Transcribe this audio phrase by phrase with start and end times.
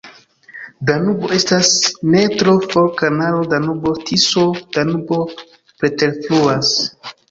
[0.89, 1.69] Danubo estas
[2.15, 6.79] ne tro for, kanalo Danubo-Tiso-Danubo preterfluas.